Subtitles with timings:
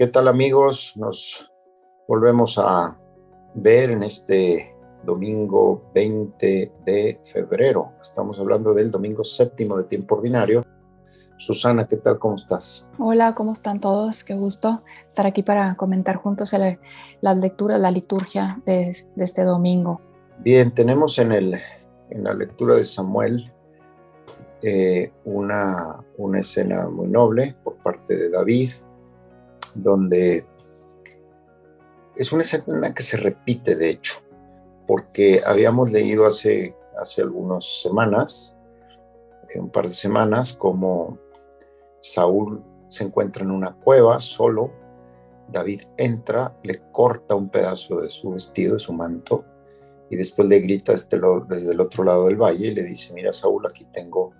[0.00, 0.94] ¿Qué tal amigos?
[0.96, 1.52] Nos
[2.08, 2.98] volvemos a
[3.54, 7.92] ver en este domingo 20 de febrero.
[8.00, 10.64] Estamos hablando del domingo séptimo de tiempo ordinario.
[11.36, 12.18] Susana, ¿qué tal?
[12.18, 12.88] ¿Cómo estás?
[12.98, 14.24] Hola, ¿cómo están todos?
[14.24, 16.54] Qué gusto estar aquí para comentar juntos
[17.20, 20.00] las lecturas, la liturgia de, este domingo.
[20.38, 21.60] Bien, tenemos en, el,
[22.08, 23.52] en la lectura de Samuel
[24.62, 28.70] eh, una, una escena muy noble por parte de David,
[29.74, 30.46] donde
[32.16, 34.20] es una escena que se repite, de hecho,
[34.86, 38.56] porque habíamos leído hace, hace algunas semanas,
[39.54, 41.18] un par de semanas, como
[42.00, 44.72] Saúl se encuentra en una cueva solo,
[45.48, 49.44] David entra, le corta un pedazo de su vestido, de su manto,
[50.10, 53.32] y después le grita desde, desde el otro lado del valle y le dice, mira
[53.32, 54.32] Saúl, aquí tengo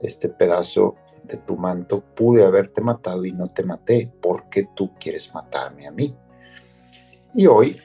[0.00, 4.92] este pedazo de tu manto, pude haberte matado y no te maté, ¿por qué tú
[4.98, 6.14] quieres matarme a mí?
[7.34, 7.80] Y hoy,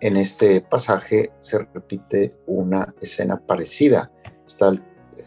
[0.00, 4.10] en este pasaje, se repite una escena parecida.
[4.44, 4.72] Está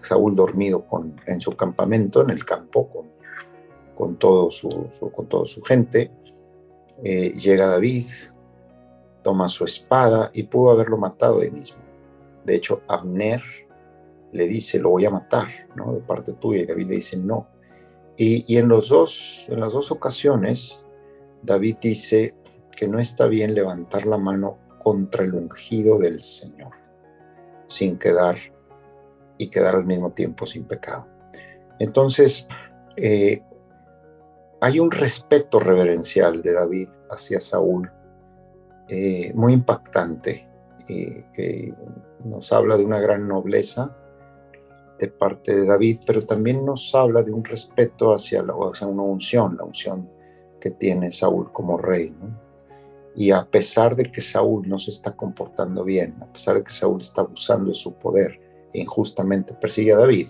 [0.01, 0.85] Saúl dormido
[1.25, 3.05] en su campamento, en el campo, con,
[3.95, 6.11] con, todo su, con toda su gente.
[7.03, 8.07] Eh, llega David,
[9.23, 11.79] toma su espada y pudo haberlo matado ahí mismo.
[12.45, 13.41] De hecho, Abner
[14.31, 15.93] le dice, lo voy a matar, ¿no?
[15.93, 16.61] De parte tuya.
[16.61, 17.47] Y David le dice, no.
[18.17, 20.83] Y, en, los dos, en las dos ocasiones,
[21.41, 22.35] David dice
[22.75, 26.71] que no está bien levantar la mano contra el ungido del Señor,
[27.67, 28.35] sin quedar
[29.37, 31.07] y quedar al mismo tiempo sin pecado.
[31.79, 32.45] Entonces,
[32.97, 33.41] eh,
[34.59, 37.89] hay un respeto reverencial de David hacia Saúl
[38.89, 40.49] eh, muy impactante,
[40.89, 41.73] eh, que
[42.25, 43.95] nos habla de una gran nobleza
[44.99, 49.03] de parte de David, pero también nos habla de un respeto hacia, la, hacia una
[49.03, 50.09] unción, la unción
[50.59, 52.13] que tiene Saúl como rey.
[53.15, 56.71] Y a pesar de que Saúl no se está comportando bien, a pesar de que
[56.71, 58.39] Saúl está abusando de su poder
[58.73, 60.29] e injustamente persigue a David,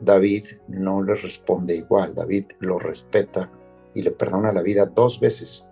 [0.00, 3.50] David no le responde igual, David lo respeta
[3.94, 5.68] y le perdona la vida dos veces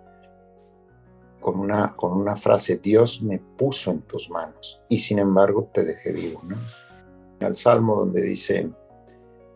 [1.39, 5.85] con una, con una frase, Dios me puso en tus manos y sin embargo te
[5.85, 6.41] dejé vivo.
[7.45, 8.69] Al Salmo donde dice,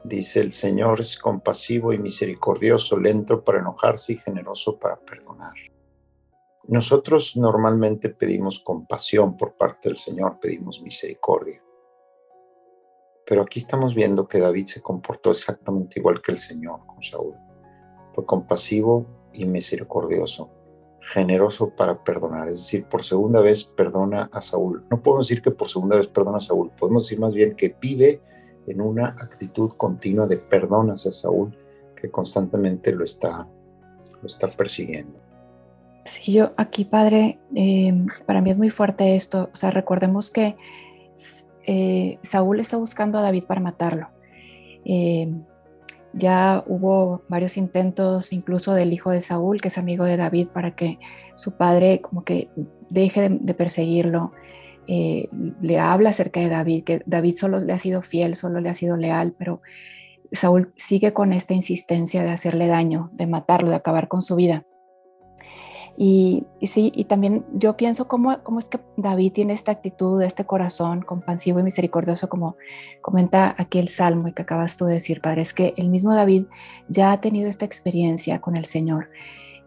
[0.03, 5.53] dice, el Señor es compasivo y misericordioso, lento para enojarse y generoso para perdonar.
[6.67, 11.61] Nosotros normalmente pedimos compasión por parte del Señor, pedimos misericordia.
[13.25, 17.35] Pero aquí estamos viendo que David se comportó exactamente igual que el Señor con Saúl.
[18.13, 20.60] Fue compasivo y misericordioso
[21.01, 24.83] generoso para perdonar, es decir, por segunda vez perdona a Saúl.
[24.89, 27.75] No podemos decir que por segunda vez perdona a Saúl, podemos decir más bien que
[27.79, 28.21] vive
[28.67, 31.57] en una actitud continua de perdón hacia Saúl
[31.99, 33.47] que constantemente lo está,
[34.21, 35.19] lo está persiguiendo.
[36.03, 39.49] Sí, yo aquí, padre, em, para mí es muy fuerte esto.
[39.53, 40.55] O sea, recordemos que
[41.65, 44.07] eh, Saúl está buscando a David para matarlo.
[44.83, 45.31] Eh,
[46.13, 50.75] ya hubo varios intentos, incluso del hijo de Saúl, que es amigo de David, para
[50.75, 50.99] que
[51.35, 52.49] su padre como que
[52.89, 54.33] deje de, perseguirlo.
[54.87, 55.29] Eh,
[55.61, 58.73] le habla acerca de David, que David solo le ha sido fiel, solo le ha
[58.73, 59.61] sido leal, pero
[60.31, 64.65] Saúl sigue con esta insistencia de hacerle daño, de matarlo, de acabar con su vida.
[66.03, 70.45] Y, sí, y también yo pienso cómo, cómo es que David tiene esta actitud, este
[70.45, 72.55] corazón compasivo y misericordioso, como
[73.01, 76.15] comenta aquí el Salmo y que acabas tú de decir, Padre, es que el mismo
[76.15, 76.45] David
[76.87, 79.09] ya ha tenido esta experiencia con el Señor.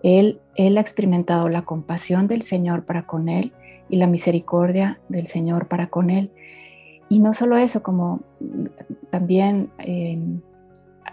[0.02, 3.52] Él, él ha experimentado la compasión del Señor para con él
[3.88, 6.32] y la misericordia del Señor para con él.
[7.08, 8.22] Y no solo eso, como
[9.10, 10.18] también eh,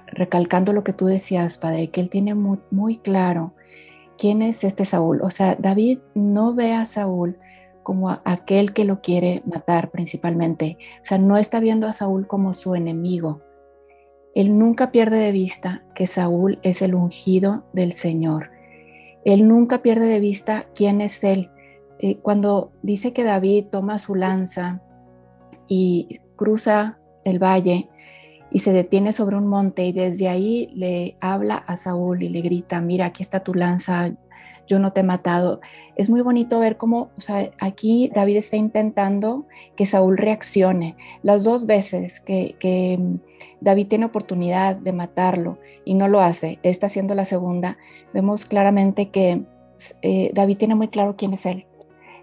[0.07, 3.53] recalcando lo que tú decías, Padre, que él tiene muy, muy claro
[4.21, 5.19] ¿quién es este Saúl?
[5.23, 7.39] O sea, David no ve a Saúl
[7.81, 10.77] como aquel que lo quiere matar principalmente.
[11.01, 13.41] O sea, no está viendo a Saúl como su enemigo.
[14.35, 18.51] Él nunca pierde de vista que Saúl es el ungido del Señor.
[19.25, 21.50] Él nunca pierde de vista quién es él.
[21.97, 24.83] Eh, cuando dice que David toma su lanza
[25.67, 27.89] y cruza el valle,
[28.51, 32.42] y se detiene sobre un monte y desde ahí le habla a Saúl y le
[32.42, 34.12] grita, mira, aquí está tu lanza,
[34.68, 35.62] yo no te he matado.
[35.95, 39.45] Es muy bonito ver cómo, o sea, aquí David está intentando
[39.75, 40.95] que Saúl reaccione.
[41.24, 43.15] Las dos veces que, mm,
[43.62, 47.77] David tiene oportunidad de matarlo y no lo hace, está haciendo la segunda,
[48.13, 49.44] vemos claramente que
[50.01, 51.65] eh, David tiene muy claro quién es él.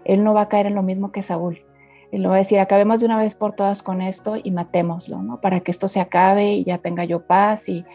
[0.05, 1.61] Él no va a caer en lo mismo que Saúl.
[2.11, 5.21] Él lo va a decir, acabemos de una vez por todas con esto y matémoslo,
[5.21, 5.41] ¿no?
[5.41, 7.85] Para que esto se acabe y ya tenga yo paz y,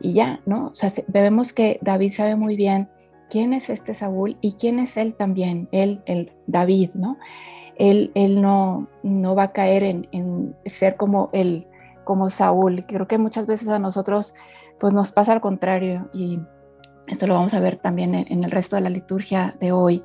[0.00, 0.68] y ya, ¿no?
[0.68, 2.88] O sea, vemos que David sabe muy bien
[3.28, 7.16] quién es este Saúl y quién es él también, él, el David, ¿no?
[7.76, 11.66] Él, él no, no va a caer en, en ser como el
[12.04, 12.84] como Saúl.
[12.86, 14.34] Creo que muchas veces a nosotros
[14.78, 16.40] pues nos pasa al contrario y
[17.06, 20.02] esto lo vamos a ver también en, el resto de la liturgia de hoy.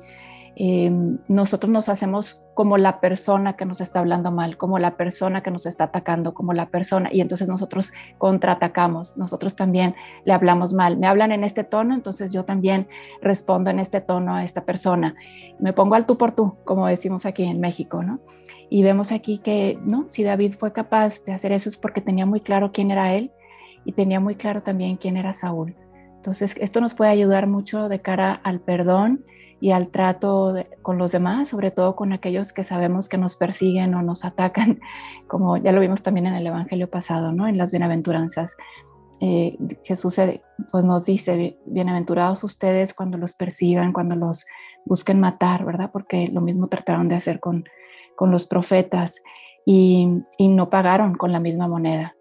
[0.54, 0.90] Eh,
[1.28, 5.50] nosotros nos hacemos como la persona que nos está hablando mal, como la persona que
[5.50, 9.94] nos está atacando, como la persona, y entonces nosotros contraatacamos, nosotros también
[10.24, 10.96] le hablamos mal.
[10.96, 12.88] Me hablan en este tono, entonces yo también
[13.20, 15.16] respondo en este tono a esta persona.
[15.58, 18.20] Me pongo al tú por tú, como decimos aquí en México, ¿no?
[18.70, 20.06] Y vemos aquí que, ¿no?
[20.08, 23.32] Si David fue capaz de hacer eso es porque tenía muy claro quién era él
[23.84, 25.76] y tenía muy claro también quién era Saúl.
[26.16, 29.26] Entonces, esto nos puede ayudar mucho de cara al perdón
[29.60, 33.94] y al trato con los demás, sobre todo con aquellos que sabemos que nos persiguen
[33.94, 34.80] o nos atacan,
[35.28, 37.48] como ya lo vimos también en el Evangelio pasado, ¿no?
[37.48, 38.56] En las bienaventuranzas.
[39.20, 40.20] Eh, Jesús
[40.70, 44.44] pues nos dice, bienaventurados ustedes cuando los persigan, cuando los
[44.84, 45.90] busquen matar, ¿verdad?
[45.90, 47.64] Porque lo mismo trataron de hacer con,
[48.14, 49.22] con los profetas
[49.64, 52.14] y, y no pagaron con la misma moneda.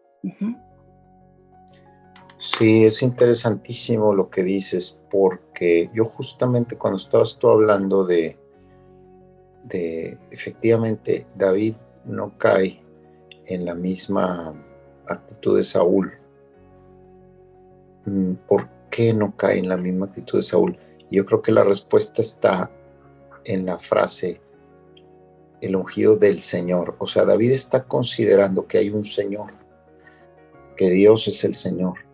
[2.45, 8.37] Sí, es interesantísimo lo que dices, porque yo justamente cuando estabas tú hablando de,
[9.63, 11.73] de efectivamente David
[12.05, 12.83] no cae
[13.47, 14.53] en la misma
[15.07, 16.13] actitud de Saúl.
[18.05, 20.77] Mm, ¿Por qué no cae en la misma actitud de Saúl?
[21.09, 22.69] Yo creo que la respuesta está
[23.43, 24.39] en la frase
[25.61, 26.95] el ungido del Señor.
[26.99, 29.51] O sea, David está considerando que hay un Señor,
[30.77, 32.05] que Dios es el Señor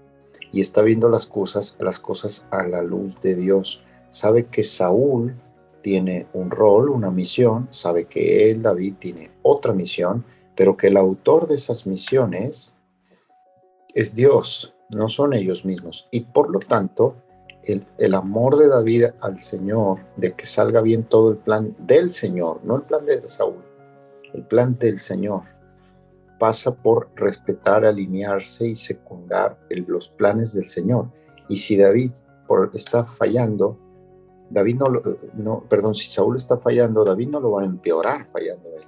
[0.52, 3.84] y está viendo las cosas, las cosas a la luz de Dios.
[4.10, 5.36] Sabe que Saúl
[5.82, 10.24] tiene un rol, una misión, sabe que él, David, tiene otra misión,
[10.56, 12.76] pero que el autor de esas misiones
[13.94, 16.08] es Dios, no son ellos mismos.
[16.12, 17.16] Y por lo tanto,
[17.64, 22.12] el, el, amor de David al Señor, de que salga bien todo el plan del
[22.12, 23.64] Señor, no el plan de Saúl,
[24.34, 25.44] el plan del Señor,
[26.42, 31.12] pasa por respetar, alinearse y secundar los planes del Señor.
[31.48, 32.12] Y si David
[32.74, 33.78] está fallando,
[34.50, 34.86] David no,
[35.36, 38.86] no, perdón, si Saúl está fallando, David no lo va a empeorar fallando él,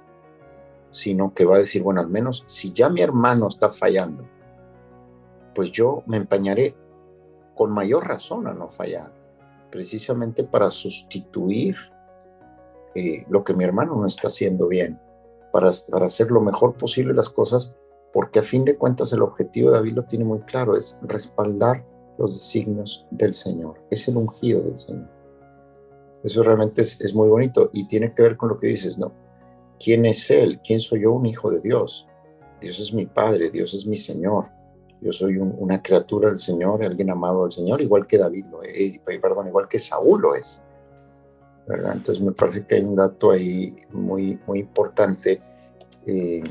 [0.90, 4.28] sino que va a decir, bueno, al menos si ya mi hermano está fallando,
[5.54, 6.74] pues yo me empañaré
[7.54, 9.12] con mayor razón a no fallar,
[9.70, 11.76] precisamente para sustituir
[12.96, 14.98] eh, lo que mi hermano no está haciendo bien
[15.54, 17.76] para, hacer lo mejor posible las cosas,
[18.12, 21.86] porque a fin de cuentas el objetivo de David lo tiene muy claro, es respaldar
[22.18, 25.08] los designios del Señor, es el ungido del Señor.
[26.24, 29.12] Eso realmente es, muy bonito y tiene que ver con lo que dices, ¿no?
[29.78, 30.60] ¿Quién es Él?
[30.66, 31.12] ¿Quién soy yo?
[31.12, 32.08] Un hijo de Dios.
[32.60, 34.46] Dios es mi Padre, Dios es mi Señor.
[35.00, 38.98] Yo soy una criatura del Señor, alguien amado del Señor, igual que David lo es,
[39.04, 40.64] perdón, igual que Saúl lo es.
[41.66, 45.40] Entonces me parece que hay un dato ahí muy, muy importante
[46.06, 46.42] eh,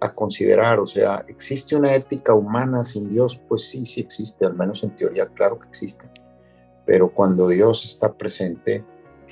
[0.00, 0.78] a considerar.
[0.80, 3.40] O sea, ¿existe una ética humana sin Dios?
[3.48, 6.04] Pues sí, sí existe, al menos en teoría, claro que existe.
[6.84, 8.84] Pero cuando Dios está presente,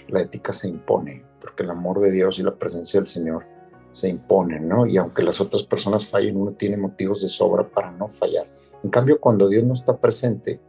[0.08, 3.44] la ética se impone, porque el amor de Dios y la presencia del Señor
[3.90, 4.86] se imponen, ¿no?
[4.86, 8.46] Y aunque las otras personas fallen, uno tiene motivos de sobra para no fallar.
[8.82, 10.60] En cambio, cuando Dios no está presente,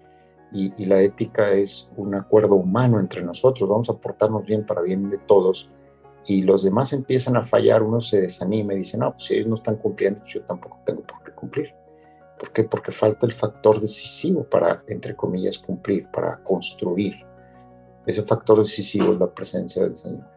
[0.52, 5.10] y, la ética es un acuerdo humano entre nosotros, vamos a portarnos bien para bien
[5.10, 5.70] de todos
[6.26, 9.48] y los demás empiezan a fallar, uno se desanima y dice, no, pues si ellos
[9.48, 11.74] no están cumpliendo, pues yo tampoco tengo por qué cumplir.
[12.38, 12.64] ¿Por qué?
[12.64, 17.16] Porque falta el factor decisivo para, entre comillas, cumplir, para construir.
[18.06, 20.28] Ese factor decisivo es la presencia del Señor.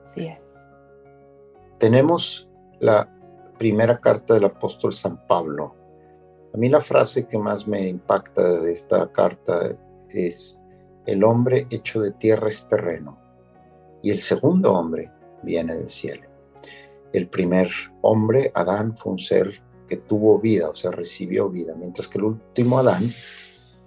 [0.00, 0.66] Así es.
[1.78, 2.48] Tenemos
[2.80, 3.08] la
[3.58, 5.74] primera carta del apóstol San Pablo,
[6.58, 9.78] a mí la frase que más me impacta de esta carta
[10.10, 10.58] es,
[11.06, 13.16] el hombre hecho de tierra es terreno
[14.02, 15.08] y el segundo hombre
[15.44, 16.28] viene del cielo.
[17.12, 17.70] El primer
[18.02, 22.24] hombre, Adán, fue un ser que tuvo vida, o sea, recibió vida, mientras que el
[22.24, 23.04] último Adán,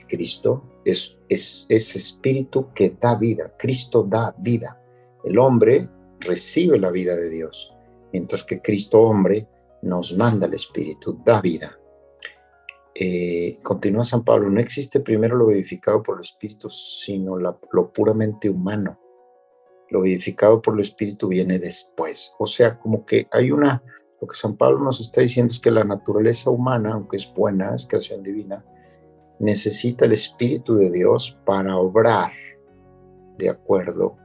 [0.08, 3.54] Cristo, es, es, es espíritu que da vida.
[3.60, 4.82] Cristo da vida.
[5.26, 5.90] El hombre
[6.22, 7.74] recibe la vida de Dios,
[8.14, 9.46] mientras que Cristo hombre
[9.82, 11.78] nos manda el espíritu, da vida.
[13.04, 18.48] Eh, continúa San Pablo, no existe primero lo vivificado por el Espíritu, sino lo puramente
[18.48, 19.00] humano.
[19.90, 22.36] Lo vivificado por el Espíritu viene después.
[22.38, 23.82] O sea, como que hay una,
[24.22, 27.74] lo que San Pablo nos está diciendo es que la naturaleza humana, aunque es buena,
[27.74, 28.64] es creación divina,
[29.40, 32.32] necesita el Espíritu de Dios para obrar
[33.40, 34.16] de acuerdo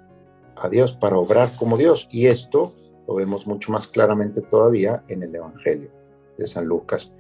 [0.55, 2.09] a Dios, para obrar como Dios.
[2.11, 2.75] Y esto
[3.09, 5.91] lo vemos mucho más claramente todavía en el Evangelio
[6.37, 7.15] de San Lucas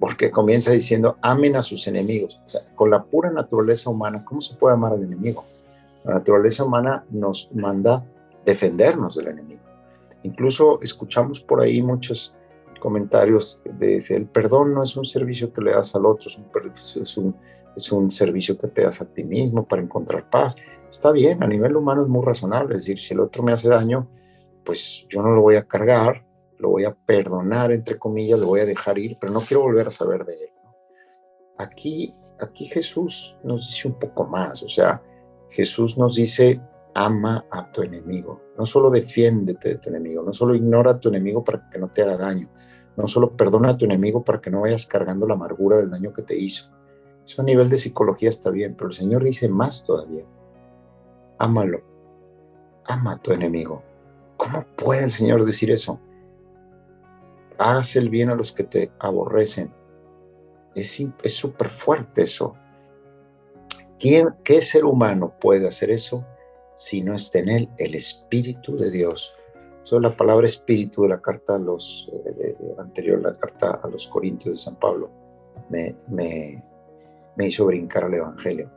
[0.00, 2.40] porque comienza diciendo, amen a sus enemigos.
[2.44, 5.44] O sea, con la pura naturaleza humana, ¿cómo se puede amar al enemigo?
[6.04, 8.02] La naturaleza humana nos manda
[8.44, 9.60] defendernos del enemigo.
[10.22, 12.34] Incluso escuchamos por ahí muchos
[12.80, 16.46] comentarios de, el perdón no es un servicio que le das al otro, es un,
[17.02, 17.36] es un,
[17.76, 20.56] es un servicio que te das a ti mismo para encontrar paz.
[20.88, 23.68] Está bien, a nivel humano es muy razonable, es decir, si el otro me hace
[23.68, 24.08] daño,
[24.64, 26.24] pues yo no lo voy a cargar,
[26.60, 29.88] lo voy a perdonar, entre comillas, lo voy a dejar ir, pero no quiero volver
[29.88, 30.50] a saber de él.
[31.58, 35.02] Aquí, aquí Jesús nos dice un poco más, o sea,
[35.50, 36.60] Jesús nos dice,
[36.94, 41.08] ama a tu enemigo, no solo defiéndete de tu enemigo, no solo ignora a tu
[41.08, 42.48] enemigo para que no te haga daño,
[42.96, 46.12] no solo perdona a tu enemigo para que no vayas cargando la amargura del daño
[46.12, 46.70] que te hizo.
[47.24, 50.24] Eso a nivel de psicología está bien, pero el Señor dice más todavía.
[51.38, 51.80] Ámalo,
[52.84, 53.82] ama a tu enemigo.
[54.36, 56.00] ¿Cómo puede el Señor decir eso?
[57.60, 59.72] Haz el bien a los que te aborrecen.
[60.74, 60.98] Es
[61.34, 62.56] súper fuerte eso.
[63.98, 66.24] ¿Quién, ¿Qué ser humano puede hacer eso
[66.74, 69.34] si no está en el Espíritu de Dios?
[69.84, 74.06] Eso es la palabra espíritu de la carta los, eh, anterior, la carta a los
[74.08, 75.10] Corintios de San Pablo,
[75.68, 76.62] me, me,
[77.36, 78.70] me hizo brincar al Evangelio.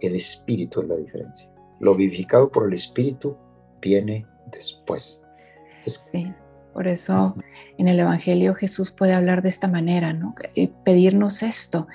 [0.00, 1.50] El Espíritu es la diferencia.
[1.80, 3.36] Lo vivificado por el Espíritu
[3.80, 5.22] viene después.
[5.86, 6.34] sí.
[6.78, 7.34] Por eso
[7.76, 10.36] en el Evangelio Jesús puede hablar de esta manera, ¿no?
[10.54, 11.88] Eh, pedirnos esto,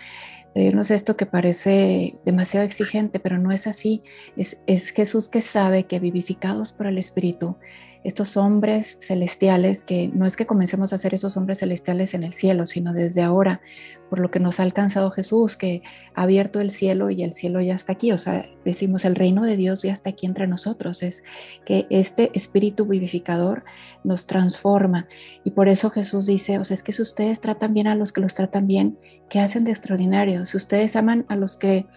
[0.54, 4.04] pedirnos esto que parece demasiado exigente, pero no es así.
[4.38, 7.58] Es, es Jesús que sabe que vivificados por el Espíritu,
[8.04, 12.34] estos hombres celestiales, que no es que comencemos a ser esos hombres celestiales en el
[12.34, 13.62] cielo, sino desde ahora,
[14.10, 15.82] por lo que nos ha alcanzado Jesús, que
[16.14, 18.12] ha abierto el cielo y el cielo ya está aquí.
[18.12, 21.02] O sea, decimos, el reino de Dios ya está aquí entre nosotros.
[21.02, 21.24] Es
[21.66, 23.64] que este espíritu vivificador
[24.04, 25.08] nos transforma.
[25.46, 28.12] Y por eso Jesús dice, o sea, es que si ustedes tratan bien a los
[28.12, 28.98] que los tratan bien,
[29.34, 30.46] ¿qué hacen de extraordinario?
[30.46, 31.88] Si ustedes aman a los que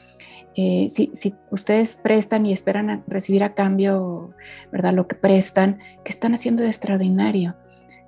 [0.54, 4.30] eh, si, ustedes prestan y esperan a recibir a cambio,
[4.72, 4.94] ¿verdad?
[4.94, 7.54] Lo que prestan, ¿qué están haciendo de extraordinario?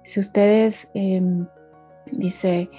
[0.02, 1.46] Si ustedes, em,
[2.10, 2.70] dice,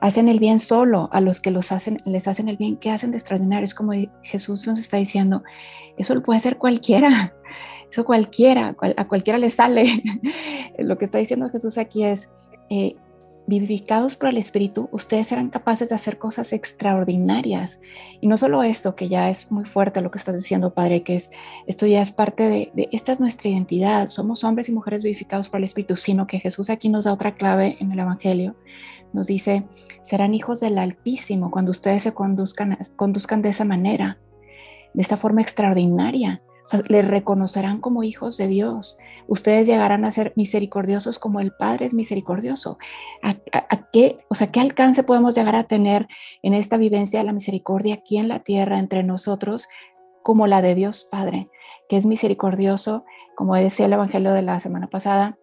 [0.00, 3.12] hacen el bien solo a los que los hacen, les hacen el bien, ¿qué hacen
[3.12, 3.62] de extraordinario?
[3.62, 3.92] Es como
[4.24, 5.44] Jesús nos está diciendo,
[5.96, 7.32] eso lo puede hacer cualquiera,
[7.92, 10.02] eso cualquiera, a cualquiera le sale.
[10.80, 12.28] lo que está diciendo Jesús aquí es,
[12.70, 12.96] eh,
[13.46, 17.80] vivificados por el Espíritu, ustedes serán capaces de hacer cosas extraordinarias.
[18.20, 21.16] Y no solo eso, que ya es muy fuerte lo que estás diciendo, Padre, que
[21.16, 21.30] es
[21.66, 24.08] esto ya es parte de, esta es nuestra identidad.
[24.08, 27.34] Somos hombres y mujeres vivificados por el Espíritu, sino que Jesús aquí nos da otra
[27.34, 28.56] clave en el Evangelio.
[29.12, 29.64] Nos dice,
[30.00, 34.18] serán hijos del Altísimo cuando ustedes se conduzcan, conduzcan de esa manera,
[34.94, 36.42] de esta forma extraordinaria.
[36.64, 38.98] O sea, le reconocerán como hijos de Dios.
[39.26, 42.78] Ustedes llegarán a ser misericordiosos como el Padre es misericordioso.
[43.22, 43.34] ¿A,
[43.92, 46.08] qué, o sea, qué alcance podemos llegar a tener
[46.42, 49.68] en esta vivencia de la misericordia aquí en la tierra entre nosotros
[50.22, 51.50] como la de Dios Padre,
[51.88, 53.04] que es misericordioso,
[53.34, 55.36] como decía el Evangelio de la semana pasada,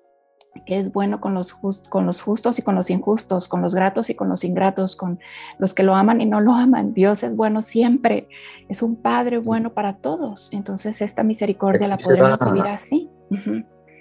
[0.66, 1.54] que es bueno con los,
[1.90, 5.20] con los justos y con los injustos, con los gratos y con los ingratos, con
[5.58, 6.94] los que lo aman y no lo aman.
[6.94, 8.28] Dios es bueno siempre,
[8.68, 10.52] es un Padre bueno para todos.
[10.54, 13.10] Entonces esta misericordia la podremos vivir así.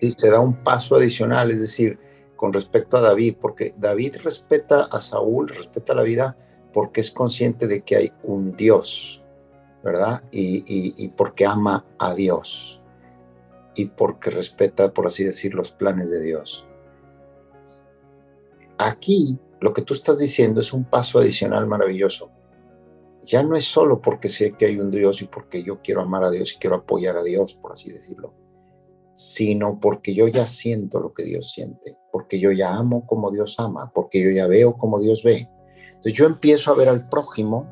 [0.01, 1.99] Sí, se da un paso adicional, es decir,
[2.37, 6.37] con respecto a David, porque David respeta a Saúl, respeta la vida
[6.73, 9.25] porque es consciente de que hay un Dios,
[9.83, 10.23] ¿verdad?
[10.31, 12.78] y porque ama a Dios
[13.79, 16.67] y porque respeta, por así decir, los planes de Dios.
[18.77, 22.31] Aquí lo que tú estás diciendo es un paso adicional maravilloso.
[23.23, 26.25] Ya no es solo porque sé que hay un Dios y porque yo quiero amar
[26.25, 28.35] a Dios y quiero apoyar a Dios, por así decirlo,
[29.15, 33.59] sino porque yo ya siento lo que Dios siente, porque yo ya amo como Dios
[33.59, 35.49] ama, porque yo ya veo como Dios ve.
[35.89, 37.67] Entonces yo empiezo a ver al prójimo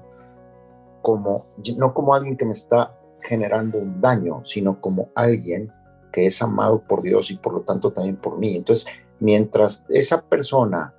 [1.02, 1.46] como,
[1.76, 5.72] no como alguien que me está generando un daño, sino como alguien
[6.16, 8.56] que es amado por Dios y por lo tanto también por mí.
[8.56, 8.86] Entonces,
[9.20, 10.94] mientras esa persona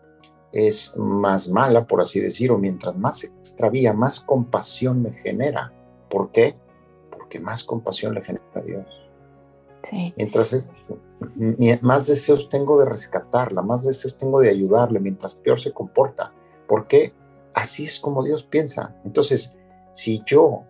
[0.52, 5.74] es más mala, por así decirlo, mientras más se extravía, más compasión me genera.
[6.08, 6.56] ¿Por qué?
[7.10, 8.86] Porque más compasión le genera a Dios.
[9.90, 10.14] Sí.
[10.16, 10.76] Mientras es,
[11.82, 16.32] más deseos tengo de rescatarla, más deseos tengo de ayudarle, mientras peor se comporta.
[16.68, 17.12] ¿Por qué?
[17.56, 18.96] Así es como Dios piensa.
[19.04, 19.56] Entonces,
[19.94, 20.66] si yo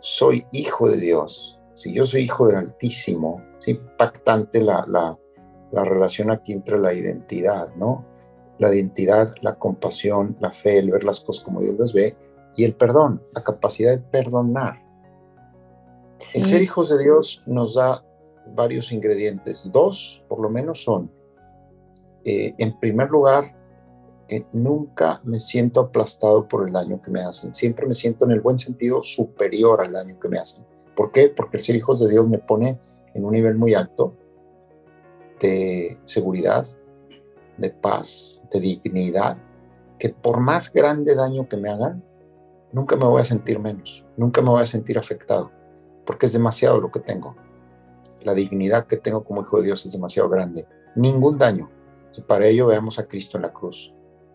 [0.00, 5.18] soy hijo de Dios, si yo soy hijo del Altísimo, es impactante la, la,
[5.72, 8.04] la, relación aquí entre la identidad, ¿no?
[8.58, 12.16] La identidad, la compasión, la fe, el ver las cosas como Dios las ve,
[12.56, 14.82] y el perdón, la capacidad de perdonar.
[16.32, 18.04] El ser hijos de Dios nos da
[18.54, 19.68] varios ingredientes.
[19.72, 21.10] Dos, por lo menos, son,
[22.24, 23.56] eh, en primer lugar,
[24.28, 27.52] eh, nunca me siento aplastado por el daño que me hacen.
[27.52, 30.64] Siempre me siento en el buen sentido superior al daño que me hacen.
[30.94, 31.28] ¿Por qué?
[31.28, 32.78] Porque el ser hijos de Dios me pone
[33.14, 34.14] en un nivel muy alto
[35.40, 36.66] de seguridad,
[37.56, 39.38] de paz, de dignidad,
[39.98, 42.02] que por más grande daño que me hagan,
[42.72, 45.50] nunca me voy a sentir menos, nunca me voy a sentir afectado,
[46.04, 47.36] porque es demasiado lo que tengo.
[48.22, 50.66] La dignidad que tengo como hijo de Dios es demasiado grande.
[50.96, 51.70] Ningún daño.
[52.26, 53.92] para ello veamos a Cristo en la cruz.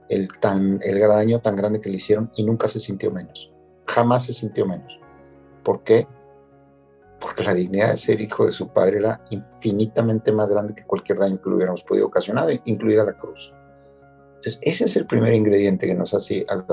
[0.09, 3.51] El, tan, el daño tan grande que le hicieron y nunca se sintió menos.
[3.87, 4.99] Jamás se sintió menos.
[5.63, 6.07] ¿Por qué?
[7.19, 11.19] Porque la dignidad de ser hijo de su padre era infinitamente más grande que cualquier
[11.19, 13.53] daño que le hubiéramos podido ocasionar, incluida la cruz.
[14.39, 16.63] Entonces, ese es el primer ingrediente que nos hace, al,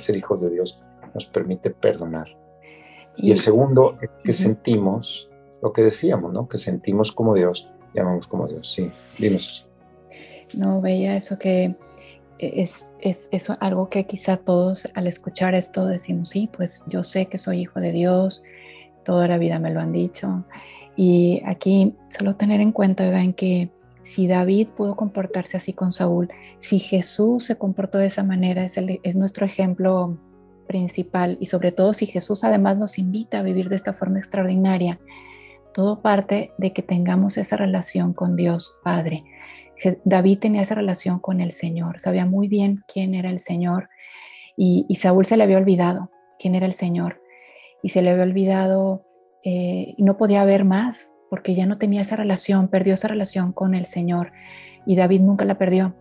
[0.00, 0.80] ser hijos de Dios,
[1.14, 2.28] nos permite perdonar.
[3.16, 5.28] Y, el segundo es que sentimos
[5.60, 6.48] lo que decíamos, ¿no?
[6.48, 8.70] Que sentimos como Dios, llamamos como Dios.
[8.70, 9.66] Sí, dinos.
[10.54, 11.74] No, veía eso que
[12.38, 17.26] es, es, es, algo que quizá todos al escuchar esto decimos, sí, pues yo sé
[17.26, 18.44] que soy hijo de Dios,
[19.08, 20.44] toda la vida me lo han dicho.
[20.94, 23.70] Y aquí solo tener en cuenta, en que
[24.02, 28.76] si David pudo comportarse así con Saúl, si Jesús se comportó de esa manera, es,
[28.76, 30.18] es nuestro ejemplo
[30.66, 35.00] principal y sobre todo si Jesús además nos invita a vivir de esta forma extraordinaria,
[35.72, 39.24] todo parte de que tengamos esa relación con Dios Padre.
[40.04, 43.88] David tenía esa relación con el Señor, sabía muy bien quién era el Señor
[44.54, 47.22] y, Saúl se le había olvidado quién era el Señor
[47.82, 49.04] y se le había olvidado
[49.44, 53.52] eh, y no podía ver más porque ya no tenía esa relación, perdió esa relación
[53.52, 54.32] con el Señor
[54.86, 55.94] y David nunca la perdió.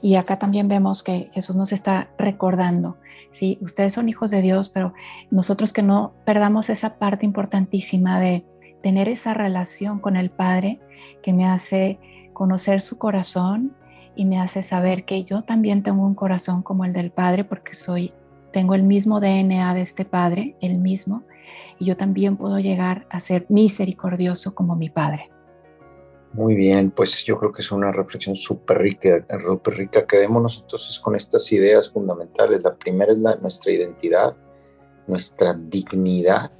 [0.00, 2.98] Y acá también vemos que Jesús nos está recordando,
[3.32, 4.94] sí, ustedes son hijos de Dios, pero
[5.30, 8.44] nosotros que no perdamos esa parte importantísima de
[8.82, 10.80] tener esa relación con el Padre
[11.22, 11.98] que me hace
[12.32, 13.74] conocer su corazón
[14.14, 17.74] y me hace saber que yo también tengo un corazón como el del Padre porque
[17.74, 18.12] soy
[18.52, 21.22] tengo el mismo DNA de este Padre, el mismo,
[21.78, 25.30] y yo también puedo llegar a ser misericordioso como mi Padre.
[26.32, 30.06] Muy bien, pues yo creo que es una reflexión súper rica, súper rica.
[30.06, 32.62] Quedémonos entonces con estas ideas fundamentales.
[32.62, 34.36] La primera es la, nuestra identidad,
[35.06, 36.50] nuestra dignidad,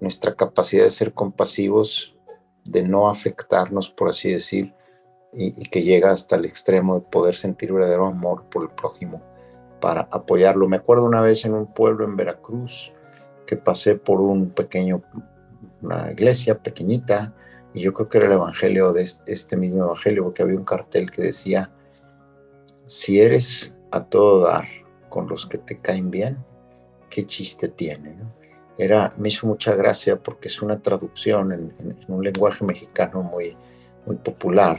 [0.00, 2.16] nuestra capacidad de ser compasivos,
[2.64, 4.72] de no afectarnos, por así decir,
[5.32, 9.31] y, y que llega hasta el extremo de poder sentir verdadero amor por el prójimo
[9.82, 10.68] para apoyarlo.
[10.68, 12.92] Me acuerdo una vez en un pueblo en Veracruz
[13.44, 15.02] que pasé por un pequeño,
[15.82, 17.34] una iglesia pequeñita,
[17.74, 21.10] y yo creo que era el evangelio de este mismo evangelio, porque había un cartel
[21.10, 21.70] que decía,
[22.86, 24.66] si eres a todo dar
[25.08, 26.38] con los que te caen bien,
[27.10, 28.16] qué chiste tiene.
[28.78, 33.56] Era, me hizo mucha gracia porque es una traducción en, un lenguaje mexicano muy,
[34.06, 34.78] muy popular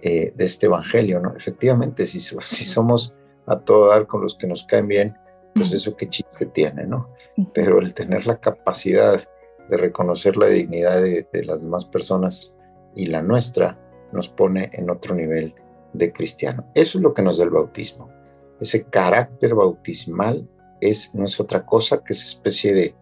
[0.00, 1.18] eh, de este evangelio.
[1.18, 1.34] ¿no?
[1.36, 3.14] Efectivamente, si, si somos
[3.48, 5.16] a todo dar con los que nos caen bien,
[5.54, 7.10] pues eso qué chiste tiene, ¿no?
[7.54, 9.20] Pero el tener la capacidad
[9.68, 12.54] de reconocer la dignidad de, las demás personas
[12.94, 13.78] y la nuestra
[14.12, 15.54] nos pone en otro nivel
[15.92, 16.70] de cristiano.
[16.74, 18.10] Eso es lo que nos da el bautismo.
[18.60, 20.48] Ese carácter bautismal
[20.80, 22.94] es, no es otra cosa que esa especie de,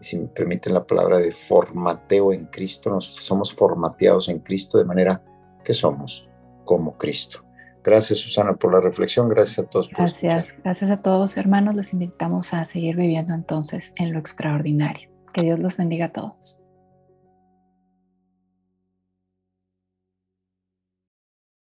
[0.00, 2.90] si me permiten la palabra, de formateo en Cristo.
[2.90, 5.22] Nos, somos formateados en Cristo de manera
[5.64, 6.28] que somos
[6.64, 7.44] como Cristo.
[7.84, 9.28] Gracias, Susana, por la reflexión.
[9.28, 9.90] Gracias a todos.
[9.90, 11.74] gracias, gracias a todos, hermanos.
[11.74, 15.10] Les invitamos a seguir viviendo entonces en lo extraordinario.
[15.32, 16.61] Que Dios los bendiga a todos.